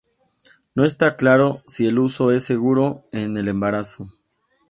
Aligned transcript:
No 0.73 0.83
está 0.83 1.15
claro 1.15 1.61
si 1.67 1.85
el 1.85 1.99
uso 1.99 2.31
es 2.31 2.43
seguro 2.43 3.07
en 3.11 3.37
el 3.37 3.47
embarazo. 3.47 4.07